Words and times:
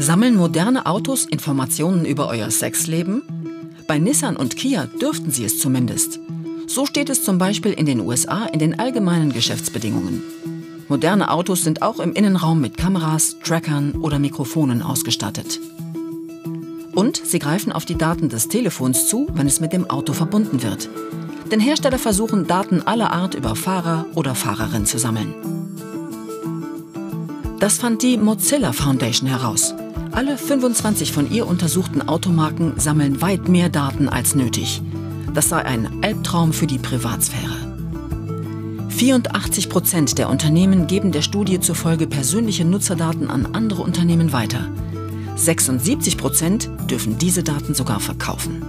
Sammeln 0.00 0.34
moderne 0.34 0.86
Autos 0.86 1.26
Informationen 1.26 2.06
über 2.06 2.28
euer 2.28 2.50
Sexleben? 2.50 3.22
Bei 3.86 3.98
Nissan 3.98 4.34
und 4.34 4.56
Kia 4.56 4.86
dürften 4.86 5.30
sie 5.30 5.44
es 5.44 5.58
zumindest. 5.58 6.18
So 6.66 6.86
steht 6.86 7.10
es 7.10 7.22
zum 7.22 7.36
Beispiel 7.36 7.72
in 7.72 7.84
den 7.84 8.00
USA 8.00 8.46
in 8.46 8.58
den 8.58 8.78
allgemeinen 8.78 9.30
Geschäftsbedingungen. 9.30 10.22
Moderne 10.88 11.30
Autos 11.30 11.64
sind 11.64 11.82
auch 11.82 12.00
im 12.00 12.14
Innenraum 12.14 12.62
mit 12.62 12.78
Kameras, 12.78 13.36
Trackern 13.44 13.92
oder 14.00 14.18
Mikrofonen 14.18 14.80
ausgestattet. 14.80 15.60
Und 16.94 17.20
sie 17.22 17.38
greifen 17.38 17.70
auf 17.70 17.84
die 17.84 17.98
Daten 17.98 18.30
des 18.30 18.48
Telefons 18.48 19.06
zu, 19.06 19.26
wenn 19.34 19.46
es 19.46 19.60
mit 19.60 19.74
dem 19.74 19.90
Auto 19.90 20.14
verbunden 20.14 20.62
wird. 20.62 20.88
Denn 21.52 21.60
Hersteller 21.60 21.98
versuchen, 21.98 22.46
Daten 22.46 22.80
aller 22.80 23.12
Art 23.12 23.34
über 23.34 23.54
Fahrer 23.54 24.06
oder 24.14 24.34
Fahrerin 24.34 24.86
zu 24.86 24.98
sammeln. 24.98 25.34
Das 27.58 27.76
fand 27.76 28.02
die 28.02 28.16
Mozilla 28.16 28.72
Foundation 28.72 29.28
heraus. 29.28 29.74
Alle 30.12 30.36
25 30.36 31.12
von 31.12 31.30
ihr 31.30 31.46
untersuchten 31.46 32.02
Automarken 32.02 32.78
sammeln 32.78 33.22
weit 33.22 33.48
mehr 33.48 33.68
Daten 33.68 34.08
als 34.08 34.34
nötig. 34.34 34.82
Das 35.34 35.48
sei 35.48 35.64
ein 35.64 36.02
Albtraum 36.02 36.52
für 36.52 36.66
die 36.66 36.78
Privatsphäre. 36.78 37.70
84 38.88 39.68
Prozent 39.68 40.18
der 40.18 40.28
Unternehmen 40.28 40.88
geben 40.88 41.12
der 41.12 41.22
Studie 41.22 41.60
zufolge 41.60 42.08
persönliche 42.08 42.64
Nutzerdaten 42.64 43.30
an 43.30 43.54
andere 43.54 43.82
Unternehmen 43.82 44.32
weiter. 44.32 44.68
76 45.36 46.18
Prozent 46.18 46.68
dürfen 46.90 47.16
diese 47.16 47.44
Daten 47.44 47.74
sogar 47.74 48.00
verkaufen. 48.00 48.62